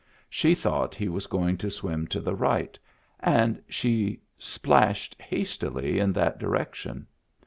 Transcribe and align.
She 0.31 0.55
thought 0.55 0.95
he 0.95 1.07
was 1.07 1.27
going 1.27 1.57
to 1.57 1.69
swim 1.69 2.07
to 2.07 2.19
the 2.19 2.33
right, 2.33 2.79
and 3.19 3.61
she 3.69 4.19
splashed 4.39 5.15
hastily 5.21 5.99
in 5.99 6.11
that 6.13 6.39
direction. 6.39 7.05